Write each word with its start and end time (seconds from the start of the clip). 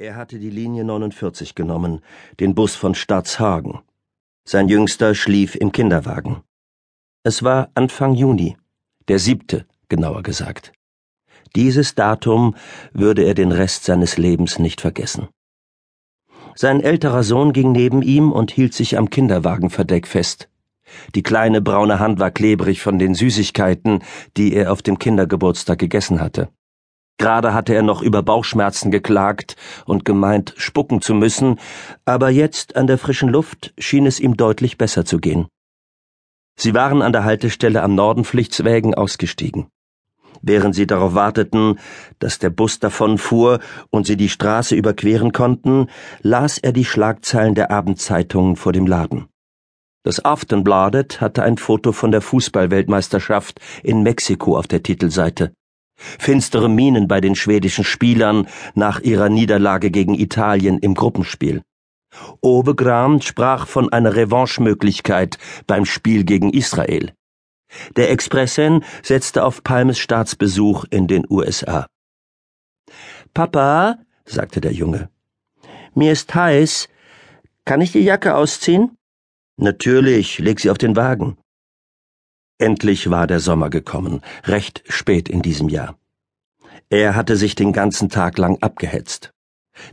Er 0.00 0.14
hatte 0.14 0.38
die 0.38 0.50
Linie 0.50 0.84
49 0.84 1.56
genommen, 1.56 2.02
den 2.38 2.54
Bus 2.54 2.76
von 2.76 2.94
Staatshagen. 2.94 3.80
Sein 4.44 4.68
Jüngster 4.68 5.12
schlief 5.16 5.56
im 5.56 5.72
Kinderwagen. 5.72 6.44
Es 7.24 7.42
war 7.42 7.72
Anfang 7.74 8.14
Juni, 8.14 8.56
der 9.08 9.18
siebte, 9.18 9.66
genauer 9.88 10.22
gesagt. 10.22 10.72
Dieses 11.56 11.96
Datum 11.96 12.54
würde 12.92 13.24
er 13.24 13.34
den 13.34 13.50
Rest 13.50 13.86
seines 13.86 14.18
Lebens 14.18 14.60
nicht 14.60 14.80
vergessen. 14.80 15.26
Sein 16.54 16.80
älterer 16.80 17.24
Sohn 17.24 17.52
ging 17.52 17.72
neben 17.72 18.00
ihm 18.00 18.30
und 18.30 18.52
hielt 18.52 18.74
sich 18.74 18.96
am 18.96 19.10
Kinderwagenverdeck 19.10 20.06
fest. 20.06 20.48
Die 21.16 21.24
kleine 21.24 21.60
braune 21.60 21.98
Hand 21.98 22.20
war 22.20 22.30
klebrig 22.30 22.82
von 22.82 23.00
den 23.00 23.16
Süßigkeiten, 23.16 24.04
die 24.36 24.54
er 24.54 24.70
auf 24.70 24.80
dem 24.80 25.00
Kindergeburtstag 25.00 25.80
gegessen 25.80 26.20
hatte. 26.20 26.50
Gerade 27.18 27.52
hatte 27.52 27.74
er 27.74 27.82
noch 27.82 28.00
über 28.00 28.22
Bauchschmerzen 28.22 28.90
geklagt 28.92 29.56
und 29.84 30.04
gemeint, 30.04 30.54
spucken 30.56 31.02
zu 31.02 31.14
müssen, 31.14 31.58
aber 32.04 32.30
jetzt 32.30 32.76
an 32.76 32.86
der 32.86 32.96
frischen 32.96 33.28
Luft 33.28 33.74
schien 33.76 34.06
es 34.06 34.20
ihm 34.20 34.36
deutlich 34.36 34.78
besser 34.78 35.04
zu 35.04 35.18
gehen. 35.18 35.48
Sie 36.56 36.74
waren 36.74 37.02
an 37.02 37.12
der 37.12 37.24
Haltestelle 37.24 37.82
am 37.82 37.94
Nordenpflichtswägen 37.94 38.94
ausgestiegen. 38.94 39.66
Während 40.42 40.76
sie 40.76 40.86
darauf 40.86 41.14
warteten, 41.14 41.80
dass 42.20 42.38
der 42.38 42.50
Bus 42.50 42.78
davonfuhr 42.78 43.58
und 43.90 44.06
sie 44.06 44.16
die 44.16 44.28
Straße 44.28 44.76
überqueren 44.76 45.32
konnten, 45.32 45.88
las 46.22 46.58
er 46.58 46.72
die 46.72 46.84
Schlagzeilen 46.84 47.56
der 47.56 47.72
Abendzeitungen 47.72 48.54
vor 48.54 48.72
dem 48.72 48.86
Laden. 48.86 49.26
Das 50.04 50.24
Aftenbladet 50.24 51.20
hatte 51.20 51.42
ein 51.42 51.58
Foto 51.58 51.90
von 51.90 52.12
der 52.12 52.20
Fußballweltmeisterschaft 52.20 53.60
in 53.82 54.02
Mexiko 54.04 54.56
auf 54.56 54.68
der 54.68 54.82
Titelseite. 54.82 55.52
Finstere 55.98 56.68
Mienen 56.68 57.08
bei 57.08 57.20
den 57.20 57.34
schwedischen 57.34 57.84
Spielern 57.84 58.48
nach 58.74 59.00
ihrer 59.00 59.28
Niederlage 59.28 59.90
gegen 59.90 60.14
Italien 60.14 60.78
im 60.78 60.94
Gruppenspiel. 60.94 61.62
Obegram 62.40 63.20
sprach 63.20 63.66
von 63.66 63.92
einer 63.92 64.14
Revanchemöglichkeit 64.14 65.38
beim 65.66 65.84
Spiel 65.84 66.24
gegen 66.24 66.52
Israel. 66.52 67.12
Der 67.96 68.10
Expressen 68.10 68.84
setzte 69.02 69.44
auf 69.44 69.62
Palmes 69.62 69.98
Staatsbesuch 69.98 70.84
in 70.90 71.06
den 71.06 71.26
USA. 71.28 71.86
Papa, 73.34 73.98
sagte 74.24 74.60
der 74.60 74.72
Junge, 74.72 75.10
mir 75.94 76.12
ist 76.12 76.34
heiß. 76.34 76.88
Kann 77.64 77.80
ich 77.80 77.92
die 77.92 78.00
Jacke 78.00 78.34
ausziehen? 78.34 78.96
Natürlich, 79.56 80.38
leg 80.38 80.60
sie 80.60 80.70
auf 80.70 80.78
den 80.78 80.96
Wagen. 80.96 81.36
Endlich 82.58 83.08
war 83.08 83.28
der 83.28 83.38
Sommer 83.38 83.70
gekommen, 83.70 84.20
recht 84.44 84.82
spät 84.88 85.28
in 85.28 85.42
diesem 85.42 85.68
Jahr. 85.68 85.96
Er 86.90 87.14
hatte 87.14 87.36
sich 87.36 87.54
den 87.54 87.72
ganzen 87.72 88.08
Tag 88.08 88.36
lang 88.36 88.58
abgehetzt. 88.60 89.32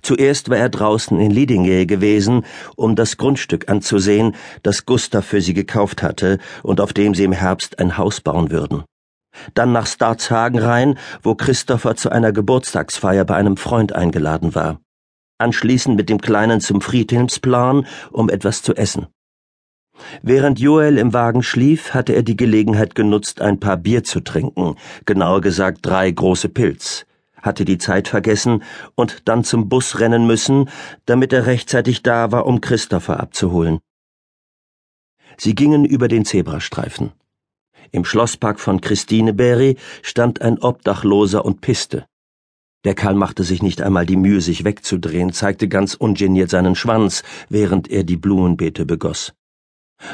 Zuerst 0.02 0.50
war 0.50 0.58
er 0.58 0.70
draußen 0.70 1.20
in 1.20 1.30
Lidingö 1.30 1.86
gewesen, 1.86 2.44
um 2.76 2.96
das 2.96 3.18
Grundstück 3.18 3.70
anzusehen, 3.70 4.36
das 4.64 4.88
Gustav 4.88 5.26
für 5.26 5.42
sie 5.42 5.54
gekauft 5.54 6.02
hatte 6.02 6.40
und 6.64 6.82
auf 6.82 6.92
dem 6.92 7.14
sie 7.14 7.24
im 7.24 7.34
Herbst 7.34 7.78
ein 7.78 8.00
Haus 8.00 8.20
bauen 8.20 8.50
würden. 8.50 8.84
Dann 9.54 9.72
nach 9.72 9.86
Starzhagen 9.86 10.60
rein, 10.60 10.98
wo 11.22 11.36
Christopher 11.36 11.96
zu 11.96 12.10
einer 12.10 12.32
Geburtstagsfeier 12.32 13.26
bei 13.26 13.36
einem 13.36 13.58
Freund 13.58 13.94
eingeladen 13.94 14.56
war. 14.56 14.80
Anschließend 15.38 15.98
mit 15.98 16.10
dem 16.10 16.20
Kleinen 16.20 16.62
zum 16.62 16.82
Friedhilmsplan, 16.82 17.86
um 18.12 18.30
etwas 18.30 18.62
zu 18.62 18.74
essen. 18.74 19.08
Während 20.22 20.60
Joel 20.60 20.98
im 20.98 21.14
Wagen 21.14 21.44
schlief, 21.44 21.94
hatte 21.94 22.14
er 22.14 22.24
die 22.24 22.36
Gelegenheit 22.36 22.96
genutzt, 22.96 23.42
ein 23.42 23.60
paar 23.60 23.78
Bier 23.78 24.04
zu 24.04 24.20
trinken, 24.20 24.76
genauer 25.06 25.42
gesagt 25.42 25.80
drei 25.82 26.12
große 26.12 26.50
Pilz, 26.50 27.06
hatte 27.42 27.66
die 27.66 27.78
Zeit 27.78 28.08
vergessen 28.08 28.64
und 28.96 29.28
dann 29.28 29.44
zum 29.44 29.70
Bus 29.70 30.00
rennen 30.00 30.28
müssen, 30.28 30.70
damit 31.06 31.34
er 31.34 31.46
rechtzeitig 31.46 32.04
da 32.04 32.32
war, 32.32 32.46
um 32.46 32.62
Christopher 32.62 33.20
abzuholen. 33.20 33.80
Sie 35.38 35.56
gingen 35.56 35.86
über 35.86 36.08
den 36.08 36.26
Zebrastreifen. 36.26 37.12
Im 37.92 38.06
Schlosspark 38.06 38.60
von 38.60 38.82
Christine 38.82 39.34
Berry 39.34 39.78
stand 40.02 40.42
ein 40.42 40.60
Obdachloser 40.60 41.46
und 41.46 41.62
piste. 41.62 42.06
Der 42.84 42.94
Kerl 42.94 43.16
machte 43.16 43.44
sich 43.44 43.64
nicht 43.64 43.82
einmal 43.82 44.06
die 44.06 44.16
Mühe, 44.16 44.42
sich 44.42 44.64
wegzudrehen, 44.64 45.34
zeigte 45.34 45.68
ganz 45.68 45.96
ungeniert 45.96 46.50
seinen 46.50 46.76
Schwanz, 46.76 47.24
während 47.50 47.90
er 47.90 48.04
die 48.04 48.18
Blumenbeete 48.18 48.86
begoss. 48.86 49.34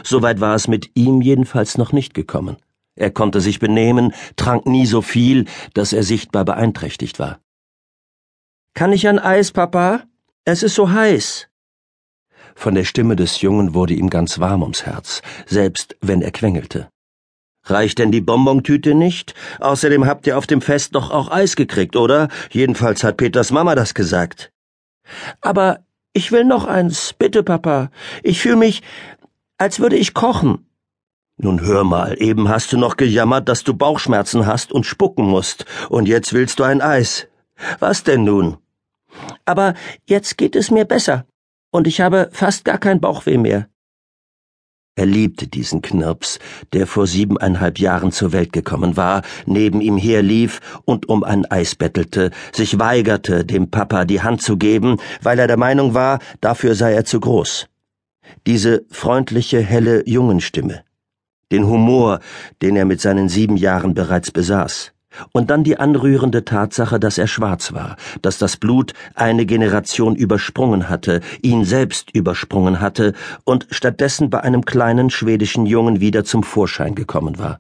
Soweit 0.04 0.40
war 0.40 0.56
es 0.56 0.68
mit 0.68 0.92
ihm 0.96 1.22
jedenfalls 1.22 1.78
noch 1.78 1.92
nicht 1.92 2.14
gekommen. 2.14 2.58
Er 2.96 3.12
konnte 3.12 3.42
sich 3.42 3.60
benehmen, 3.60 4.14
trank 4.36 4.66
nie 4.66 4.86
so 4.86 5.02
viel, 5.02 5.46
dass 5.74 5.94
er 5.94 6.04
sichtbar 6.04 6.46
beeinträchtigt 6.46 7.20
war. 7.20 7.40
Kann 8.74 8.94
ich 8.94 9.08
ein 9.08 9.20
Eis, 9.20 9.52
Papa? 9.52 10.04
Es 10.46 10.64
ist 10.64 10.76
so 10.76 10.92
heiß. 10.92 11.48
Von 12.56 12.76
der 12.76 12.84
Stimme 12.84 13.16
des 13.16 13.42
Jungen 13.42 13.74
wurde 13.74 13.94
ihm 13.94 14.10
ganz 14.10 14.40
warm 14.40 14.62
ums 14.62 14.86
Herz, 14.86 15.22
selbst 15.46 15.96
wenn 16.02 16.22
er 16.22 16.32
quengelte. 16.32 16.90
Reicht 17.64 18.00
denn 18.00 18.12
die 18.12 18.22
Bonbontüte 18.22 18.96
nicht? 18.96 19.36
Außerdem 19.60 20.06
habt 20.06 20.26
ihr 20.28 20.38
auf 20.38 20.48
dem 20.48 20.62
Fest 20.62 20.96
doch 20.96 21.12
auch 21.12 21.32
Eis 21.32 21.56
gekriegt, 21.56 21.96
oder? 21.96 22.28
Jedenfalls 22.50 23.04
hat 23.04 23.18
Peters 23.18 23.52
Mama 23.52 23.76
das 23.76 23.94
gesagt. 23.94 24.52
Aber 25.42 25.80
ich 26.14 26.32
will 26.32 26.44
noch 26.44 26.66
eins, 26.66 27.14
bitte, 27.14 27.44
Papa. 27.44 27.92
Ich 28.24 28.42
fühle 28.42 28.56
mich, 28.58 28.82
als 29.62 29.80
würde 29.80 29.96
ich 29.96 30.16
kochen. 30.16 30.66
Nun 31.38 31.62
hör 31.62 31.84
mal, 31.84 32.16
eben 32.20 32.50
hast 32.50 32.74
du 32.74 32.78
noch 32.78 32.98
gejammert, 32.98 33.48
dass 33.48 33.64
du 33.64 33.76
Bauchschmerzen 33.76 34.48
hast 34.48 34.72
und 34.72 34.88
spucken 34.88 35.26
musst, 35.26 35.66
und 35.90 36.08
jetzt 36.08 36.34
willst 36.34 36.58
du 36.58 36.64
ein 36.64 36.82
Eis. 36.82 37.28
Was 37.78 38.04
denn 38.04 38.24
nun? 38.24 38.58
Aber 39.46 39.76
jetzt 40.08 40.40
geht 40.40 40.56
es 40.56 40.72
mir 40.72 40.86
besser, 40.86 41.26
und 41.72 41.86
ich 41.86 42.02
habe 42.02 42.30
fast 42.32 42.66
gar 42.66 42.80
kein 42.80 43.00
Bauchweh 43.00 43.38
mehr. 43.38 43.68
Er 44.96 45.06
liebte 45.06 45.48
diesen 45.48 45.84
Knirps, 45.84 46.40
der 46.74 46.88
vor 46.88 47.06
siebeneinhalb 47.06 47.78
Jahren 47.78 48.12
zur 48.12 48.34
Welt 48.34 48.52
gekommen 48.54 48.98
war, 48.98 49.22
neben 49.46 49.80
ihm 49.80 49.98
herlief 49.98 50.60
und 50.86 51.08
um 51.08 51.24
ein 51.24 51.46
Eis 51.46 51.76
bettelte, 51.76 52.32
sich 52.52 52.80
weigerte, 52.80 53.46
dem 53.46 53.70
Papa 53.70 54.06
die 54.06 54.22
Hand 54.24 54.42
zu 54.42 54.58
geben, 54.58 54.98
weil 55.22 55.38
er 55.38 55.48
der 55.48 55.58
Meinung 55.58 55.94
war, 55.94 56.18
dafür 56.42 56.74
sei 56.74 56.94
er 56.94 57.06
zu 57.06 57.20
groß 57.20 57.71
diese 58.48 58.86
freundliche, 58.90 59.60
helle 59.60 60.08
Jungenstimme, 60.08 60.84
den 61.52 61.68
Humor, 61.68 62.20
den 62.62 62.76
er 62.76 62.86
mit 62.86 63.02
seinen 63.02 63.30
sieben 63.30 63.58
Jahren 63.58 63.94
bereits 63.94 64.32
besaß, 64.32 64.94
und 65.34 65.50
dann 65.50 65.64
die 65.64 65.78
anrührende 65.78 66.46
Tatsache, 66.46 67.00
dass 67.00 67.18
er 67.18 67.28
schwarz 67.28 67.74
war, 67.74 67.98
dass 68.22 68.38
das 68.38 68.58
Blut 68.58 68.94
eine 69.16 69.46
Generation 69.46 70.16
übersprungen 70.16 70.90
hatte, 70.90 71.22
ihn 71.42 71.66
selbst 71.66 72.12
übersprungen 72.16 72.80
hatte 72.80 73.14
und 73.44 73.68
stattdessen 73.72 74.30
bei 74.30 74.42
einem 74.42 74.66
kleinen 74.66 75.10
schwedischen 75.10 75.66
Jungen 75.66 76.00
wieder 76.00 76.24
zum 76.24 76.44
Vorschein 76.44 76.96
gekommen 76.96 77.38
war. 77.40 77.60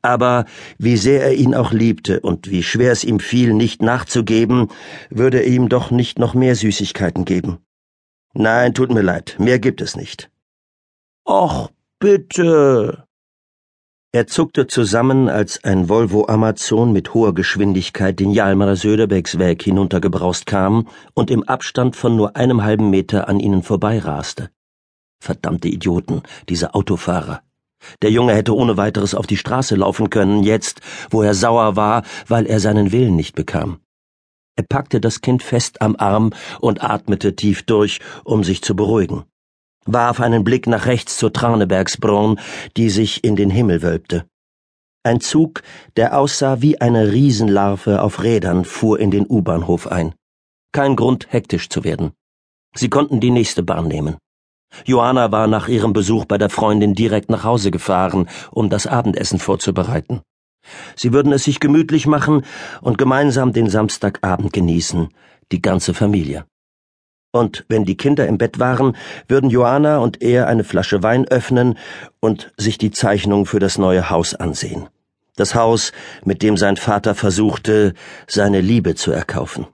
Aber 0.00 0.46
wie 0.78 0.96
sehr 0.96 1.22
er 1.22 1.34
ihn 1.34 1.54
auch 1.54 1.72
liebte 1.72 2.20
und 2.20 2.50
wie 2.50 2.62
schwer 2.62 2.92
es 2.92 3.04
ihm 3.04 3.20
fiel, 3.20 3.52
nicht 3.52 3.82
nachzugeben, 3.82 4.68
würde 5.10 5.40
er 5.40 5.46
ihm 5.46 5.68
doch 5.68 5.90
nicht 5.90 6.18
noch 6.18 6.34
mehr 6.34 6.54
Süßigkeiten 6.54 7.24
geben. 7.24 7.58
Nein, 8.40 8.72
tut 8.72 8.92
mir 8.92 9.02
leid, 9.02 9.34
mehr 9.40 9.58
gibt 9.58 9.80
es 9.80 9.96
nicht. 9.96 10.30
Och, 11.26 11.70
bitte. 11.98 13.04
Er 14.12 14.28
zuckte 14.28 14.68
zusammen, 14.68 15.28
als 15.28 15.64
ein 15.64 15.88
Volvo 15.88 16.28
Amazon 16.28 16.92
mit 16.92 17.14
hoher 17.14 17.34
Geschwindigkeit 17.34 18.20
den 18.20 18.30
Jalmarer 18.30 18.76
Söderbergsweg 18.76 19.60
hinuntergebraust 19.64 20.46
kam 20.46 20.86
und 21.14 21.32
im 21.32 21.42
Abstand 21.42 21.96
von 21.96 22.14
nur 22.14 22.36
einem 22.36 22.62
halben 22.62 22.90
Meter 22.90 23.28
an 23.28 23.40
ihnen 23.40 23.64
vorbeiraste. 23.64 24.50
Verdammte 25.18 25.66
Idioten, 25.66 26.22
diese 26.48 26.74
Autofahrer. 26.74 27.42
Der 28.02 28.12
Junge 28.12 28.34
hätte 28.34 28.54
ohne 28.54 28.76
weiteres 28.76 29.16
auf 29.16 29.26
die 29.26 29.36
Straße 29.36 29.74
laufen 29.74 30.10
können, 30.10 30.44
jetzt, 30.44 30.80
wo 31.10 31.22
er 31.22 31.34
sauer 31.34 31.74
war, 31.74 32.04
weil 32.28 32.46
er 32.46 32.60
seinen 32.60 32.92
Willen 32.92 33.16
nicht 33.16 33.34
bekam. 33.34 33.80
Er 34.58 34.64
packte 34.68 35.00
das 35.00 35.20
Kind 35.20 35.44
fest 35.44 35.80
am 35.82 35.94
Arm 35.96 36.32
und 36.60 36.82
atmete 36.82 37.36
tief 37.36 37.62
durch, 37.62 38.00
um 38.24 38.42
sich 38.42 38.60
zu 38.60 38.74
beruhigen, 38.74 39.22
warf 39.86 40.20
einen 40.20 40.42
Blick 40.42 40.66
nach 40.66 40.86
rechts 40.86 41.16
zur 41.16 41.32
Tranebergsbronn, 41.32 42.40
die 42.76 42.90
sich 42.90 43.22
in 43.22 43.36
den 43.36 43.50
Himmel 43.50 43.82
wölbte. 43.82 44.26
Ein 45.04 45.20
Zug, 45.20 45.62
der 45.96 46.18
aussah 46.18 46.60
wie 46.60 46.80
eine 46.80 47.12
Riesenlarve 47.12 48.02
auf 48.02 48.24
Rädern, 48.24 48.64
fuhr 48.64 48.98
in 48.98 49.12
den 49.12 49.26
U-Bahnhof 49.28 49.86
ein. 49.86 50.12
Kein 50.72 50.96
Grund, 50.96 51.28
hektisch 51.30 51.68
zu 51.68 51.84
werden. 51.84 52.10
Sie 52.74 52.90
konnten 52.90 53.20
die 53.20 53.30
nächste 53.30 53.62
Bahn 53.62 53.86
nehmen. 53.86 54.16
Johanna 54.84 55.30
war 55.30 55.46
nach 55.46 55.68
ihrem 55.68 55.92
Besuch 55.92 56.24
bei 56.24 56.36
der 56.36 56.50
Freundin 56.50 56.96
direkt 56.96 57.30
nach 57.30 57.44
Hause 57.44 57.70
gefahren, 57.70 58.28
um 58.50 58.70
das 58.70 58.88
Abendessen 58.88 59.38
vorzubereiten. 59.38 60.20
Sie 60.96 61.12
würden 61.12 61.32
es 61.32 61.44
sich 61.44 61.60
gemütlich 61.60 62.06
machen 62.06 62.42
und 62.80 62.98
gemeinsam 62.98 63.52
den 63.52 63.68
Samstagabend 63.70 64.52
genießen, 64.52 65.08
die 65.52 65.62
ganze 65.62 65.94
Familie. 65.94 66.44
Und 67.30 67.66
wenn 67.68 67.84
die 67.84 67.96
Kinder 67.96 68.26
im 68.26 68.38
Bett 68.38 68.58
waren, 68.58 68.96
würden 69.28 69.50
Joanna 69.50 69.98
und 69.98 70.22
er 70.22 70.46
eine 70.46 70.64
Flasche 70.64 71.02
Wein 71.02 71.26
öffnen 71.28 71.78
und 72.20 72.52
sich 72.56 72.78
die 72.78 72.90
Zeichnung 72.90 73.44
für 73.44 73.58
das 73.58 73.76
neue 73.76 74.08
Haus 74.10 74.34
ansehen. 74.34 74.88
Das 75.36 75.54
Haus, 75.54 75.92
mit 76.24 76.42
dem 76.42 76.56
sein 76.56 76.76
Vater 76.76 77.14
versuchte, 77.14 77.94
seine 78.26 78.60
Liebe 78.60 78.96
zu 78.96 79.12
erkaufen. 79.12 79.66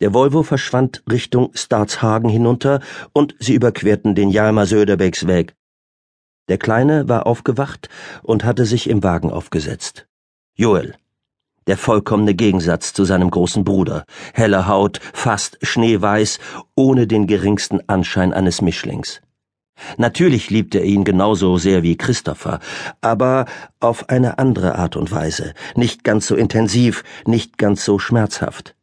Der 0.00 0.12
Volvo 0.12 0.42
verschwand 0.42 1.02
Richtung 1.10 1.52
Staatshagen 1.54 2.28
hinunter 2.28 2.80
und 3.14 3.34
sie 3.38 3.54
überquerten 3.54 4.14
den 4.14 4.28
Jalmar 4.28 4.66
Söderbergs 4.66 5.26
Weg. 5.26 5.55
Der 6.48 6.58
Kleine 6.58 7.08
war 7.08 7.26
aufgewacht 7.26 7.88
und 8.22 8.44
hatte 8.44 8.64
sich 8.64 8.88
im 8.88 9.02
Wagen 9.02 9.30
aufgesetzt. 9.30 10.06
Joel. 10.54 10.94
Der 11.66 11.76
vollkommene 11.76 12.34
Gegensatz 12.34 12.92
zu 12.92 13.04
seinem 13.04 13.30
großen 13.30 13.64
Bruder. 13.64 14.04
Helle 14.32 14.68
Haut, 14.68 15.00
fast 15.12 15.58
schneeweiß, 15.62 16.38
ohne 16.76 17.06
den 17.06 17.26
geringsten 17.26 17.80
Anschein 17.88 18.32
eines 18.32 18.62
Mischlings. 18.62 19.20
Natürlich 19.98 20.48
liebte 20.48 20.78
er 20.78 20.84
ihn 20.84 21.04
genauso 21.04 21.58
sehr 21.58 21.82
wie 21.82 21.96
Christopher, 21.96 22.60
aber 23.00 23.46
auf 23.80 24.08
eine 24.08 24.38
andere 24.38 24.76
Art 24.76 24.96
und 24.96 25.10
Weise, 25.10 25.52
nicht 25.74 26.04
ganz 26.04 26.28
so 26.28 26.36
intensiv, 26.36 27.02
nicht 27.26 27.58
ganz 27.58 27.84
so 27.84 27.98
schmerzhaft 27.98 28.76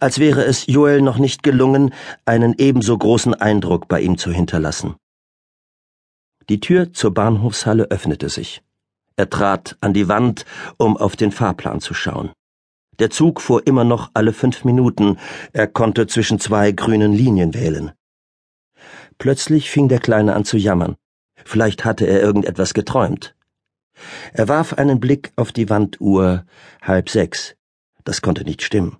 als 0.00 0.18
wäre 0.18 0.44
es 0.44 0.66
Joel 0.66 1.02
noch 1.02 1.18
nicht 1.18 1.42
gelungen, 1.42 1.92
einen 2.24 2.54
ebenso 2.58 2.96
großen 2.96 3.34
Eindruck 3.34 3.88
bei 3.88 4.00
ihm 4.00 4.18
zu 4.18 4.30
hinterlassen. 4.30 4.96
Die 6.48 6.60
Tür 6.60 6.92
zur 6.92 7.12
Bahnhofshalle 7.12 7.90
öffnete 7.90 8.28
sich. 8.28 8.62
Er 9.16 9.28
trat 9.30 9.76
an 9.80 9.94
die 9.94 10.08
Wand, 10.08 10.44
um 10.76 10.96
auf 10.96 11.16
den 11.16 11.32
Fahrplan 11.32 11.80
zu 11.80 11.94
schauen. 11.94 12.30
Der 12.98 13.10
Zug 13.10 13.40
fuhr 13.40 13.66
immer 13.66 13.84
noch 13.84 14.10
alle 14.14 14.32
fünf 14.32 14.64
Minuten, 14.64 15.18
er 15.52 15.66
konnte 15.66 16.06
zwischen 16.06 16.38
zwei 16.38 16.72
grünen 16.72 17.12
Linien 17.12 17.52
wählen. 17.52 17.92
Plötzlich 19.18 19.70
fing 19.70 19.88
der 19.88 19.98
Kleine 19.98 20.34
an 20.34 20.44
zu 20.44 20.56
jammern. 20.56 20.96
Vielleicht 21.44 21.84
hatte 21.84 22.06
er 22.06 22.20
irgendetwas 22.20 22.74
geträumt. 22.74 23.34
Er 24.32 24.48
warf 24.48 24.74
einen 24.74 25.00
Blick 25.00 25.32
auf 25.36 25.52
die 25.52 25.68
Wanduhr 25.70 26.44
halb 26.82 27.08
sechs. 27.08 27.56
Das 28.04 28.22
konnte 28.22 28.44
nicht 28.44 28.62
stimmen. 28.62 28.98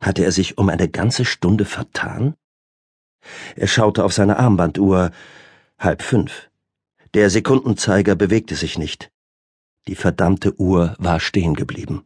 Hatte 0.00 0.24
er 0.24 0.32
sich 0.32 0.58
um 0.58 0.68
eine 0.68 0.88
ganze 0.88 1.24
Stunde 1.24 1.64
vertan? 1.64 2.34
Er 3.56 3.66
schaute 3.66 4.04
auf 4.04 4.12
seine 4.12 4.38
Armbanduhr. 4.38 5.10
Halb 5.78 6.02
fünf. 6.02 6.48
Der 7.16 7.30
Sekundenzeiger 7.30 8.14
bewegte 8.14 8.56
sich 8.56 8.76
nicht. 8.76 9.10
Die 9.88 9.94
verdammte 9.94 10.60
Uhr 10.60 10.94
war 10.98 11.18
stehen 11.18 11.54
geblieben. 11.54 12.04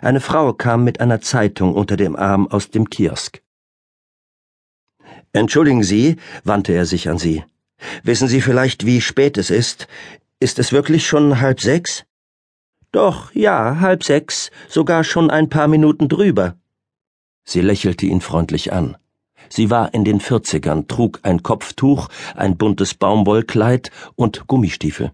Eine 0.00 0.20
Frau 0.20 0.52
kam 0.52 0.84
mit 0.84 1.00
einer 1.00 1.20
Zeitung 1.20 1.74
unter 1.74 1.96
dem 1.96 2.14
Arm 2.14 2.46
aus 2.46 2.70
dem 2.70 2.88
Kiosk. 2.88 3.42
Entschuldigen 5.32 5.82
Sie, 5.82 6.18
wandte 6.44 6.72
er 6.72 6.86
sich 6.86 7.08
an 7.08 7.18
sie. 7.18 7.42
Wissen 8.04 8.28
Sie 8.28 8.40
vielleicht, 8.40 8.86
wie 8.86 9.00
spät 9.00 9.38
es 9.38 9.50
ist? 9.50 9.88
Ist 10.38 10.60
es 10.60 10.70
wirklich 10.70 11.04
schon 11.04 11.40
halb 11.40 11.60
sechs? 11.60 12.04
Doch, 12.92 13.34
ja, 13.34 13.80
halb 13.80 14.04
sechs, 14.04 14.52
sogar 14.68 15.02
schon 15.02 15.32
ein 15.32 15.48
paar 15.48 15.66
Minuten 15.66 16.08
drüber. 16.08 16.56
Sie 17.42 17.60
lächelte 17.60 18.06
ihn 18.06 18.20
freundlich 18.20 18.72
an. 18.72 18.96
Sie 19.48 19.70
war 19.70 19.94
in 19.94 20.04
den 20.04 20.20
Vierzigern, 20.20 20.88
trug 20.88 21.20
ein 21.22 21.42
Kopftuch, 21.42 22.08
ein 22.34 22.56
buntes 22.56 22.94
Baumwollkleid 22.94 23.90
und 24.14 24.46
Gummistiefel. 24.46 25.12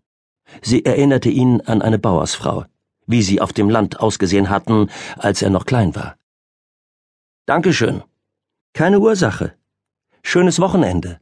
Sie 0.60 0.84
erinnerte 0.84 1.30
ihn 1.30 1.60
an 1.62 1.82
eine 1.82 1.98
Bauersfrau, 1.98 2.64
wie 3.06 3.22
sie 3.22 3.40
auf 3.40 3.52
dem 3.52 3.70
Land 3.70 4.00
ausgesehen 4.00 4.50
hatten, 4.50 4.90
als 5.16 5.42
er 5.42 5.50
noch 5.50 5.66
klein 5.66 5.94
war. 5.94 6.16
Dankeschön. 7.46 8.02
Keine 8.74 9.00
Ursache. 9.00 9.54
Schönes 10.22 10.60
Wochenende. 10.60 11.20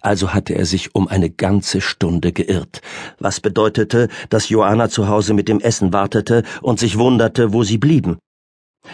Also 0.00 0.32
hatte 0.32 0.54
er 0.54 0.64
sich 0.64 0.94
um 0.94 1.08
eine 1.08 1.30
ganze 1.30 1.80
Stunde 1.80 2.32
geirrt, 2.32 2.80
was 3.18 3.40
bedeutete, 3.40 4.08
dass 4.30 4.48
Joanna 4.48 4.88
zu 4.88 5.08
Hause 5.08 5.34
mit 5.34 5.48
dem 5.48 5.60
Essen 5.60 5.92
wartete 5.92 6.44
und 6.62 6.78
sich 6.78 6.98
wunderte, 6.98 7.52
wo 7.52 7.62
sie 7.62 7.78
blieben. 7.78 8.18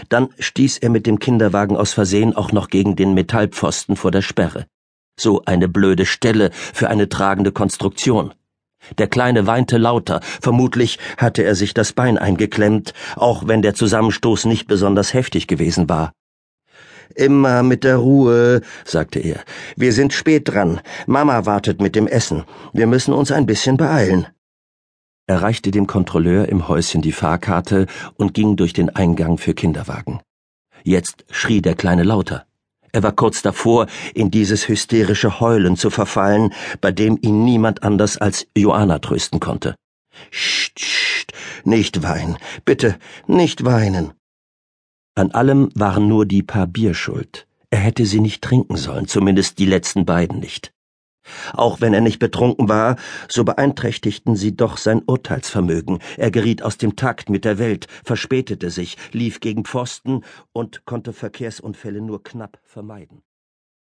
Dann 0.09 0.29
stieß 0.39 0.79
er 0.79 0.91
mit 0.91 1.07
dem 1.07 1.19
Kinderwagen 1.19 1.77
aus 1.77 1.93
Versehen 1.93 2.35
auch 2.35 2.53
noch 2.53 2.69
gegen 2.69 2.97
den 2.97 3.15
Metallpfosten 3.15 3.97
vor 3.97 4.11
der 4.11 4.23
Sperre. 4.23 4.67
So 5.19 5.43
eine 5.45 5.69
blöde 5.69 6.07
Stelle 6.07 6.51
für 6.53 6.89
eine 6.89 7.09
tragende 7.09 7.53
Konstruktion. 7.53 8.33
Der 8.99 9.07
Kleine 9.07 9.47
weinte 9.47 9.79
lauter, 9.79 10.21
vermutlich 10.41 10.99
hatte 11.17 11.43
er 11.43 11.55
sich 11.55 11.73
das 11.73 11.93
Bein 11.93 12.19
eingeklemmt, 12.19 12.95
auch 13.17 13.47
wenn 13.47 13.63
der 13.63 13.75
Zusammenstoß 13.75 14.47
nicht 14.47 14.67
besonders 14.67 15.15
heftig 15.15 15.47
gewesen 15.47 15.89
war. 15.89 16.13
Immer 17.15 17.63
mit 17.63 17.85
der 17.85 17.97
Ruhe, 17.97 18.63
sagte 18.85 19.21
er. 19.21 19.41
Wir 19.77 19.93
sind 19.93 20.13
spät 20.13 20.49
dran. 20.49 20.81
Mama 21.07 21.47
wartet 21.47 21.81
mit 21.81 21.95
dem 21.95 22.07
Essen. 22.07 22.45
Wir 22.73 22.87
müssen 22.87 23.13
uns 23.13 23.31
ein 23.31 23.47
bisschen 23.47 23.77
beeilen. 23.77 24.27
Er 25.27 25.43
reichte 25.43 25.71
dem 25.71 25.87
Kontrolleur 25.87 26.49
im 26.49 26.69
Häuschen 26.69 27.01
die 27.01 27.13
Fahrkarte 27.13 27.87
und 28.17 28.35
ging 28.35 28.57
durch 28.57 28.73
den 28.73 28.91
Eingang 28.91 29.39
für 29.39 29.55
Kinderwagen. 29.55 30.21
Jetzt 30.83 31.25
schrie 31.31 31.63
der 31.63 31.75
Kleine 31.75 32.03
lauter. 32.03 32.45
Er 32.93 33.03
war 33.03 33.13
kurz 33.13 33.41
davor, 33.41 33.87
in 34.15 34.31
dieses 34.31 34.69
hysterische 34.69 35.41
Heulen 35.41 35.77
zu 35.77 35.91
verfallen, 35.91 36.53
bei 36.81 36.93
dem 36.93 37.19
ihn 37.23 37.45
niemand 37.45 37.83
anders 37.83 38.19
als 38.19 38.47
Joanna 38.57 38.99
trösten 38.99 39.41
konnte. 39.41 39.75
Scht, 40.31 40.79
scht, 40.79 41.33
nicht 41.65 42.03
weinen, 42.03 42.37
bitte, 42.65 42.99
nicht 43.27 43.65
weinen. 43.65 44.13
An 45.15 45.31
allem 45.31 45.71
waren 45.75 46.09
nur 46.09 46.27
die 46.27 46.43
paar 46.43 46.67
Bier 46.67 46.95
schuld. 46.95 47.47
Er 47.71 47.79
hätte 47.79 48.05
sie 48.05 48.21
nicht 48.21 48.43
trinken 48.43 48.77
sollen, 48.77 49.09
zumindest 49.09 49.59
die 49.59 49.67
letzten 49.67 50.05
beiden 50.05 50.41
nicht. 50.41 50.73
Auch 51.53 51.81
wenn 51.81 51.95
er 51.95 52.01
nicht 52.01 52.19
betrunken 52.19 52.69
war, 52.69 52.97
so 53.29 53.45
beeinträchtigten 53.45 54.37
sie 54.37 54.57
doch 54.57 54.77
sein 54.77 55.03
Urteilsvermögen. 55.07 55.99
Er 56.17 56.31
geriet 56.31 56.63
aus 56.63 56.79
dem 56.79 56.97
Takt 56.97 57.31
mit 57.31 57.45
der 57.45 57.59
Welt, 57.59 57.87
verspätete 58.05 58.71
sich, 58.71 58.97
lief 59.13 59.41
gegen 59.41 59.65
Pfosten 59.65 60.25
und 60.53 60.85
konnte 60.85 61.13
Verkehrsunfälle 61.13 62.01
nur 62.01 62.23
knapp 62.23 62.59
vermeiden. 62.65 63.23